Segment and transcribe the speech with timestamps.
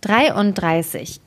[0.00, 1.20] Dreiunddreißig.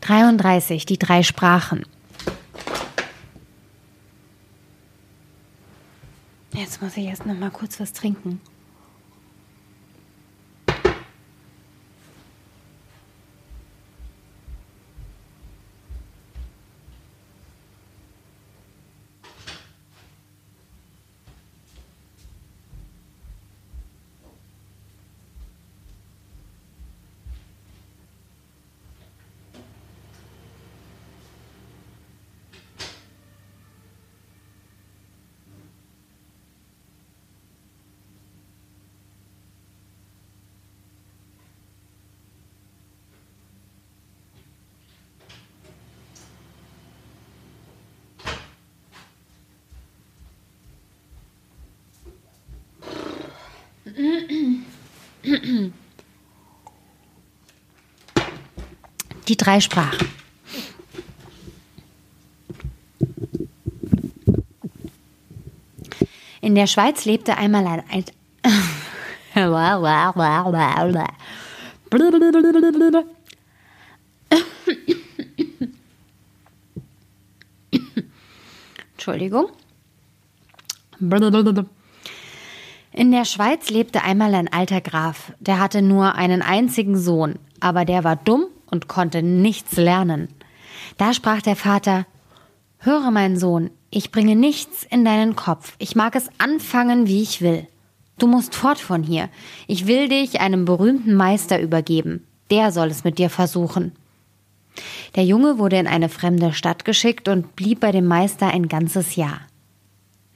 [0.00, 1.84] Dreiunddreißig, die drei Sprachen.
[6.52, 8.40] Jetzt muss ich erst noch mal kurz was trinken.
[53.96, 54.62] Die
[59.36, 60.08] drei Sprachen.
[66.42, 68.04] In der Schweiz lebte einmal ein.
[78.92, 79.50] Entschuldigung.
[82.96, 87.84] In der Schweiz lebte einmal ein alter Graf, der hatte nur einen einzigen Sohn, aber
[87.84, 90.28] der war dumm und konnte nichts lernen.
[90.96, 92.06] Da sprach der Vater
[92.78, 97.42] Höre, mein Sohn, ich bringe nichts in deinen Kopf, ich mag es anfangen, wie ich
[97.42, 97.66] will.
[98.18, 99.28] Du musst fort von hier,
[99.66, 103.92] ich will dich einem berühmten Meister übergeben, der soll es mit dir versuchen.
[105.16, 109.16] Der Junge wurde in eine fremde Stadt geschickt und blieb bei dem Meister ein ganzes
[109.16, 109.40] Jahr.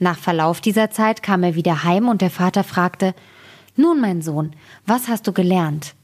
[0.00, 3.14] Nach Verlauf dieser Zeit kam er wieder heim und der Vater fragte
[3.76, 5.94] Nun, mein Sohn, was hast du gelernt?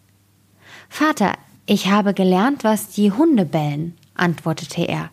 [0.90, 1.32] Vater,
[1.64, 5.10] ich habe gelernt, was die Hunde bellen, antwortete er.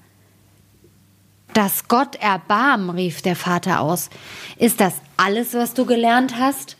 [1.53, 4.09] Das Gott erbarm, rief der Vater aus.
[4.57, 6.75] Ist das alles, was du gelernt hast?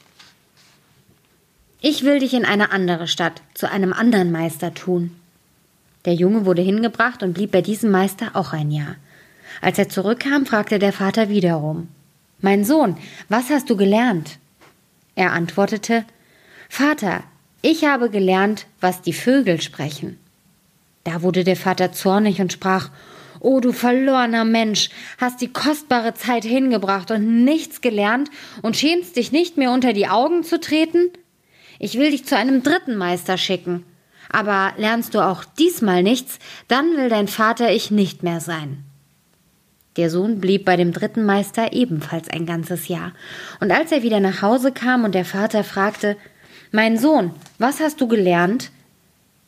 [1.80, 5.16] Ich will dich in eine andere Stadt, zu einem anderen Meister tun.
[6.04, 8.96] Der Junge wurde hingebracht und blieb bei diesem Meister auch ein Jahr.
[9.62, 11.88] Als er zurückkam, fragte der Vater wiederum
[12.42, 12.98] Mein Sohn,
[13.30, 14.40] was hast du gelernt?
[15.16, 16.06] Er antwortete
[16.70, 17.24] Vater,
[17.62, 20.20] ich habe gelernt, was die Vögel sprechen.
[21.04, 22.90] Da wurde der Vater zornig und sprach
[23.40, 28.30] O du verlorener Mensch, hast die kostbare Zeit hingebracht und nichts gelernt
[28.62, 31.10] und schämst dich nicht mehr unter die Augen zu treten?
[31.78, 33.84] Ich will dich zu einem dritten Meister schicken.
[34.30, 36.40] Aber lernst du auch diesmal nichts,
[36.70, 38.86] dann will dein Vater ich nicht mehr sein.
[39.98, 43.14] Der Sohn blieb bei dem dritten Meister ebenfalls ein ganzes Jahr.
[43.60, 46.18] Und als er wieder nach Hause kam und der Vater fragte,
[46.72, 48.72] Mein Sohn, was hast du gelernt?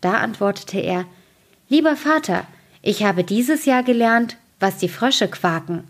[0.01, 1.05] Da antwortete er,
[1.67, 2.45] Lieber Vater,
[2.83, 5.85] ich habe dieses Jahr gelernt, was die Frösche quaken.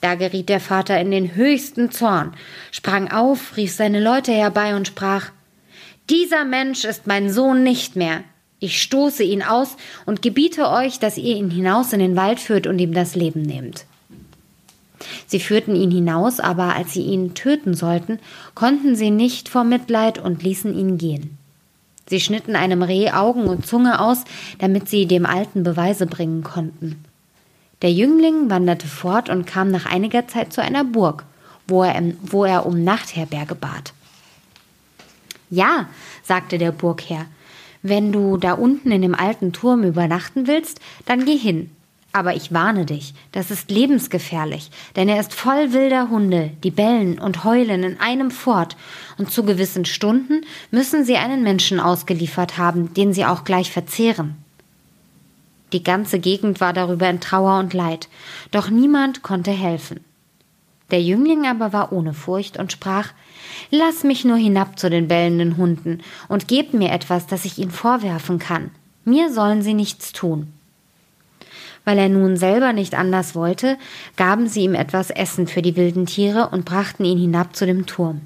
[0.00, 2.34] Da geriet der Vater in den höchsten Zorn,
[2.70, 5.30] sprang auf, rief seine Leute herbei und sprach
[6.08, 8.22] Dieser Mensch ist mein Sohn nicht mehr.
[8.60, 12.66] Ich stoße ihn aus und gebiete euch, dass ihr ihn hinaus in den Wald führt
[12.66, 13.86] und ihm das Leben nehmt.
[15.26, 18.18] Sie führten ihn hinaus, aber als sie ihn töten sollten,
[18.54, 21.38] konnten sie nicht vor Mitleid und ließen ihn gehen.
[22.08, 24.24] Sie schnitten einem Reh Augen und Zunge aus,
[24.58, 27.04] damit sie dem Alten Beweise bringen konnten.
[27.82, 31.24] Der Jüngling wanderte fort und kam nach einiger Zeit zu einer Burg,
[31.68, 33.92] wo er, wo er um Nachtherberge bat.
[35.50, 35.86] Ja,
[36.22, 37.26] sagte der Burgherr,
[37.82, 41.70] wenn du da unten in dem alten Turm übernachten willst, dann geh hin.
[42.12, 47.18] Aber ich warne dich, das ist lebensgefährlich, denn er ist voll wilder Hunde, die bellen
[47.18, 48.76] und heulen in einem fort,
[49.18, 50.40] und zu gewissen Stunden
[50.70, 54.36] müssen sie einen Menschen ausgeliefert haben, den sie auch gleich verzehren.
[55.72, 58.08] Die ganze Gegend war darüber in Trauer und Leid,
[58.50, 60.00] doch niemand konnte helfen.
[60.90, 63.12] Der Jüngling aber war ohne Furcht und sprach
[63.70, 67.70] Lass mich nur hinab zu den bellenden Hunden und gebt mir etwas, das ich ihnen
[67.70, 68.70] vorwerfen kann.
[69.04, 70.52] Mir sollen sie nichts tun.
[71.84, 73.78] Weil er nun selber nicht anders wollte,
[74.16, 77.86] gaben sie ihm etwas Essen für die wilden Tiere und brachten ihn hinab zu dem
[77.86, 78.20] Turm.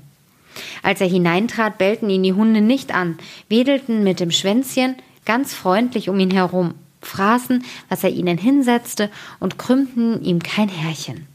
[0.82, 6.08] Als er hineintrat, bellten ihn die Hunde nicht an, wedelten mit dem Schwänzchen ganz freundlich
[6.08, 9.10] um ihn herum, fraßen, was er ihnen hinsetzte
[9.40, 11.31] und krümmten ihm kein Härchen.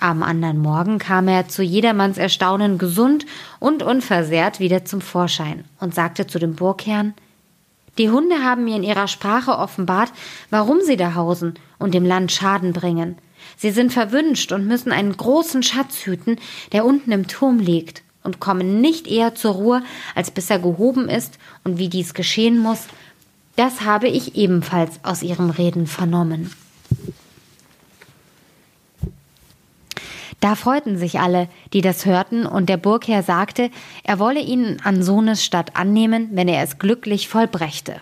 [0.00, 3.26] Am anderen Morgen kam er zu jedermanns Erstaunen gesund
[3.58, 7.14] und unversehrt wieder zum Vorschein und sagte zu dem Burgherrn
[7.98, 10.12] Die Hunde haben mir in ihrer Sprache offenbart,
[10.50, 13.16] warum sie da hausen und dem Land Schaden bringen.
[13.56, 16.36] Sie sind verwünscht und müssen einen großen Schatz hüten,
[16.70, 19.82] der unten im Turm liegt, und kommen nicht eher zur Ruhe,
[20.14, 22.86] als bis er gehoben ist, und wie dies geschehen muss,
[23.56, 26.52] das habe ich ebenfalls aus ihrem Reden vernommen.
[30.40, 33.70] Da freuten sich alle, die das hörten, und der Burgherr sagte,
[34.04, 38.00] er wolle ihn an Sohnes Stadt annehmen, wenn er es glücklich vollbrächte.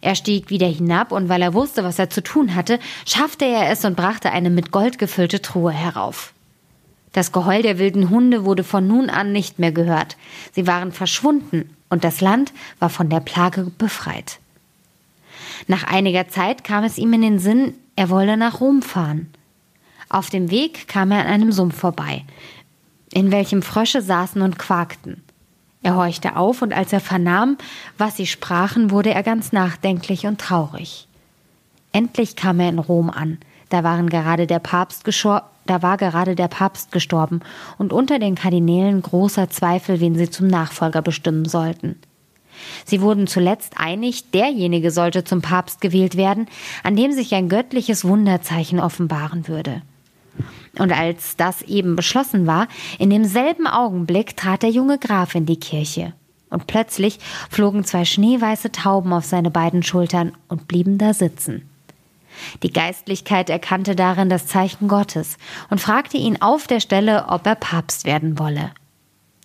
[0.00, 3.70] Er stieg wieder hinab, und weil er wusste, was er zu tun hatte, schaffte er
[3.70, 6.32] es und brachte eine mit Gold gefüllte Truhe herauf.
[7.12, 10.16] Das Geheul der wilden Hunde wurde von nun an nicht mehr gehört.
[10.52, 14.38] Sie waren verschwunden, und das Land war von der Plage befreit.
[15.68, 19.30] Nach einiger Zeit kam es ihm in den Sinn, er wolle nach Rom fahren.
[20.08, 22.24] Auf dem Weg kam er an einem Sumpf vorbei,
[23.12, 25.22] in welchem Frösche saßen und quakten.
[25.82, 27.58] Er horchte auf, und als er vernahm,
[27.98, 31.06] was sie sprachen, wurde er ganz nachdenklich und traurig.
[31.92, 33.38] Endlich kam er in Rom an.
[33.68, 35.04] Da waren gerade der Papst
[35.66, 37.40] da war gerade der Papst gestorben
[37.78, 41.96] und unter den Kardinälen großer Zweifel, wen sie zum Nachfolger bestimmen sollten.
[42.84, 46.46] Sie wurden zuletzt einig, derjenige sollte zum Papst gewählt werden,
[46.82, 49.82] an dem sich ein göttliches Wunderzeichen offenbaren würde.
[50.78, 52.68] Und als das eben beschlossen war,
[52.98, 56.12] in demselben Augenblick trat der junge Graf in die Kirche.
[56.50, 57.18] Und plötzlich
[57.50, 61.68] flogen zwei schneeweiße Tauben auf seine beiden Schultern und blieben da sitzen.
[62.62, 65.38] Die Geistlichkeit erkannte darin das Zeichen Gottes
[65.70, 68.72] und fragte ihn auf der Stelle, ob er Papst werden wolle.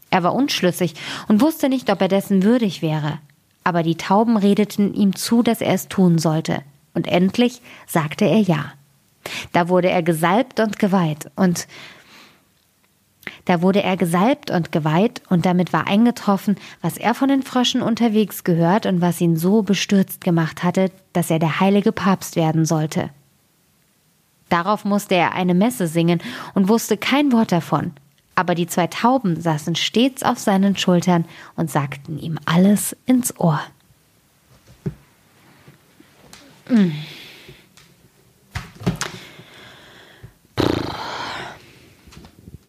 [0.10, 0.94] Er war unschlüssig
[1.28, 3.20] und wusste nicht, ob er dessen würdig wäre.
[3.64, 6.62] Aber die Tauben redeten ihm zu, dass er es tun sollte.
[6.94, 8.74] Und endlich sagte er ja.
[9.52, 11.68] Da wurde er gesalbt und geweiht und
[13.46, 17.82] da wurde er gesalbt und geweiht und damit war eingetroffen, was er von den Fröschen
[17.82, 22.66] unterwegs gehört und was ihn so bestürzt gemacht hatte, dass er der heilige Papst werden
[22.66, 23.10] sollte.
[24.50, 26.22] Darauf musste er eine Messe singen
[26.54, 27.94] und wusste kein Wort davon.
[28.36, 31.26] Aber die zwei Tauben saßen stets auf seinen Schultern
[31.56, 33.62] und sagten ihm alles ins Ohr.
[36.70, 36.92] Mm.